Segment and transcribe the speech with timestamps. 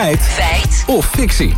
[0.00, 0.20] Feit.
[0.20, 0.84] Feit.
[0.86, 1.54] Of fictie.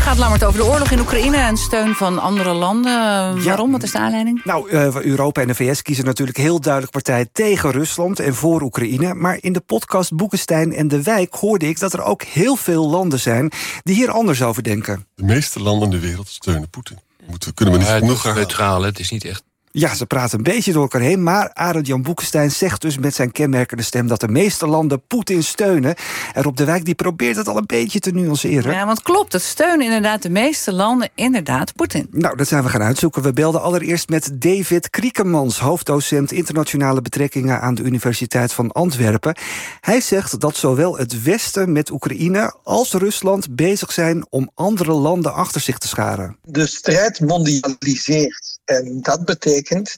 [0.00, 3.44] Gaat Lammert over de oorlog in Oekraïne en steun van andere landen.
[3.44, 3.70] Waarom?
[3.70, 4.44] Wat is de aanleiding?
[4.44, 8.62] Nou, uh, Europa en de VS kiezen natuurlijk heel duidelijk partij tegen Rusland en voor
[8.62, 9.14] Oekraïne.
[9.14, 12.88] Maar in de podcast Boekenstein en de Wijk hoorde ik dat er ook heel veel
[12.88, 15.06] landen zijn die hier anders over denken.
[15.14, 16.98] De meeste landen in de wereld steunen Poetin.
[17.26, 18.34] Moeten, kunnen we niet genoeg gaan.
[18.34, 19.42] Neutraal, het is niet echt
[19.72, 21.22] ja, ze praten een beetje door elkaar heen.
[21.22, 24.06] Maar Arend Jan Boekenstein zegt dus met zijn kenmerkende stem...
[24.06, 25.94] dat de meeste landen Poetin steunen.
[26.32, 28.72] En Rob de Wijk die probeert het al een beetje te nuanceren.
[28.72, 32.06] Ja, want klopt, het steunen inderdaad de meeste landen inderdaad Poetin.
[32.10, 33.22] Nou, dat zijn we gaan uitzoeken.
[33.22, 35.58] We belden allereerst met David Kriekemans...
[35.58, 39.36] hoofddocent internationale betrekkingen aan de Universiteit van Antwerpen.
[39.80, 44.26] Hij zegt dat zowel het Westen met Oekraïne als Rusland bezig zijn...
[44.30, 46.36] om andere landen achter zich te scharen.
[46.42, 48.51] De strijd mondialiseert.
[48.64, 49.94] En dat betekent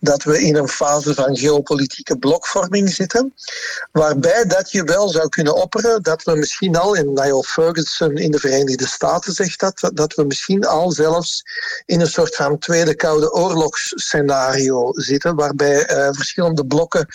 [0.00, 3.34] dat we in een fase van geopolitieke blokvorming zitten,
[3.92, 8.30] waarbij dat je wel zou kunnen opperen dat we misschien al, en Niall Ferguson in
[8.30, 11.42] de Verenigde Staten zegt dat, dat we misschien al zelfs
[11.86, 17.06] in een soort van tweede koude oorlogsscenario zitten, waarbij uh, verschillende blokken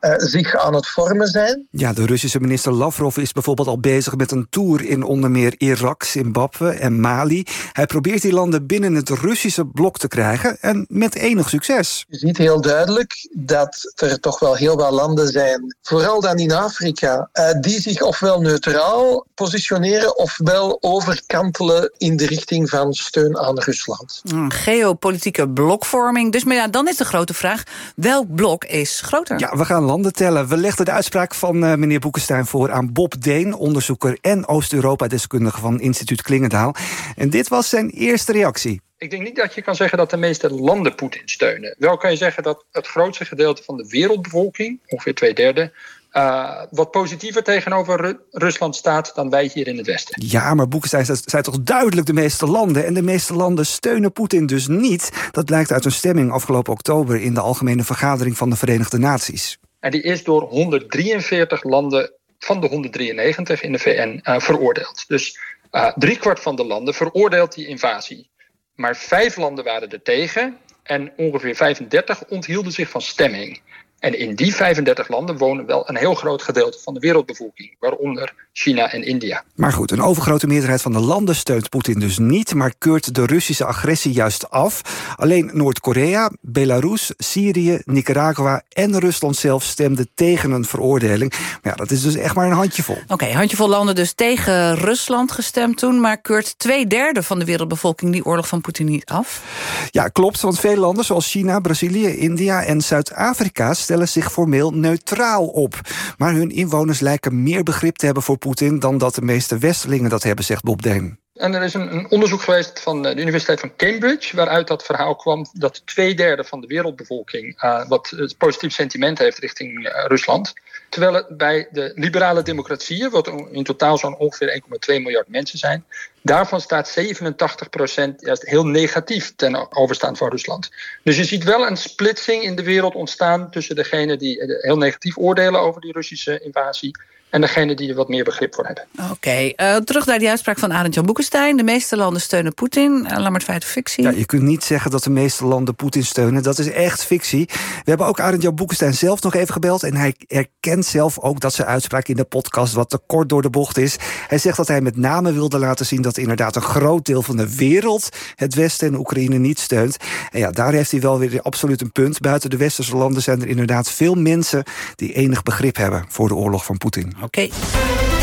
[0.00, 1.66] uh, zich aan het vormen zijn.
[1.70, 5.54] Ja, de Russische minister Lavrov is bijvoorbeeld al bezig met een tour in onder meer
[5.58, 7.46] Irak, Zimbabwe en Mali.
[7.72, 12.04] Hij probeert die landen binnen het Russische blok te krijgen en met enig succes.
[12.08, 16.52] Je ziet heel duidelijk dat er toch wel heel wat landen zijn, vooral dan in
[16.52, 23.58] Afrika, uh, die zich ofwel neutraal positioneren ofwel overkantelen in de richting van steun aan
[23.58, 24.22] Rusland.
[24.48, 26.32] Geopolitieke blokvorming.
[26.32, 27.62] Dus maar ja, dan is de grote vraag:
[27.96, 29.38] welk blok is groter?
[29.38, 30.48] Ja, we gaan landen tellen.
[30.48, 35.60] We legden de uitspraak van uh, meneer Boekenstein voor aan Bob Deen, onderzoeker en Oost-Europa-deskundige
[35.60, 36.74] van Instituut Klingendaal.
[37.16, 38.80] En dit was zijn eerste reactie.
[38.98, 41.74] Ik denk niet dat je kan zeggen dat de meeste landen Poetin steunen.
[41.78, 45.72] Wel kan je zeggen dat het grootste gedeelte van de wereldbevolking, ongeveer twee derde,
[46.12, 50.22] uh, wat positiever tegenover Ru Rusland staat dan wij hier in het Westen.
[50.26, 52.84] Ja, maar Boekenstein zijn toch duidelijk de meeste landen.
[52.86, 55.10] En de meeste landen steunen Poetin dus niet.
[55.30, 59.58] Dat blijkt uit een stemming afgelopen oktober in de Algemene Vergadering van de Verenigde Naties.
[59.80, 65.04] En die is door 143 landen van de 193 in de VN uh, veroordeeld.
[65.08, 65.38] Dus
[65.72, 68.30] uh, driekwart van de landen veroordeelt die invasie.
[68.78, 73.60] Maar vijf landen waren er tegen en ongeveer 35 onthielden zich van stemming.
[73.98, 78.34] En in die 35 landen wonen wel een heel groot gedeelte van de wereldbevolking, waaronder
[78.52, 79.44] China en India.
[79.54, 83.26] Maar goed, een overgrote meerderheid van de landen steunt Poetin dus niet, maar keurt de
[83.26, 84.82] Russische agressie juist af.
[85.16, 91.30] Alleen Noord-Korea, Belarus, Syrië, Nicaragua en Rusland zelf stemden tegen een veroordeling.
[91.32, 92.96] Maar ja, dat is dus echt maar een handjevol.
[93.02, 97.44] Oké, okay, handjevol landen dus tegen Rusland gestemd toen, maar keurt twee derde van de
[97.44, 99.42] wereldbevolking die oorlog van Poetin niet af?
[99.90, 105.46] Ja, klopt, want veel landen zoals China, Brazilië, India en Zuid-Afrika stellen zich formeel neutraal
[105.46, 105.80] op.
[106.16, 110.10] Maar hun inwoners lijken meer begrip te hebben voor Poetin dan dat de meeste Westelingen
[110.10, 111.18] dat hebben, zegt Bob Deen.
[111.38, 115.46] En er is een, onderzoek geweest van de Universiteit van Cambridge, waaruit dat verhaal kwam
[115.52, 120.52] dat twee derde van de wereldbevolking uh, wat positief sentiment heeft richting uh, Rusland.
[120.88, 125.84] Terwijl het bij de liberale democratieën, wat in totaal zo'n ongeveer 1,2 miljard mensen zijn,
[126.22, 130.70] daarvan staat 87 procent juist heel negatief ten overstaan van Rusland.
[131.02, 135.18] Dus je ziet wel een splitsing in de wereld ontstaan tussen degenen die heel negatief
[135.18, 136.96] oordelen over die Russische invasie
[137.30, 138.84] en degene die er wat meer begrip voor hebben.
[138.98, 139.54] Oké, okay.
[139.56, 141.56] uh, terug naar die uitspraak van Arend Jan Boekenstein.
[141.56, 142.92] De meeste landen steunen Poetin.
[142.92, 144.04] Uh, laat maar het feit of fictie.
[144.04, 146.42] Ja, je kunt niet zeggen dat de meeste landen Poetin steunen.
[146.42, 147.48] Dat is echt fictie.
[147.48, 149.82] We hebben ook Arend Jan Boekenstein zelf nog even gebeld.
[149.82, 153.42] En hij erkent zelf ook dat zijn uitspraak in de podcast wat te kort door
[153.42, 153.96] de bocht is.
[154.28, 157.36] Hij zegt dat hij met name wilde laten zien dat inderdaad een groot deel van
[157.36, 159.96] de wereld het Westen en Oekraïne niet steunt.
[160.30, 162.20] En ja, daar heeft hij wel weer absoluut een punt.
[162.20, 164.64] Buiten de westerse landen zijn er inderdaad veel mensen
[164.94, 167.16] die enig begrip hebben voor de oorlog van Poetin.
[167.22, 167.48] Oké.
[167.50, 168.17] Okay.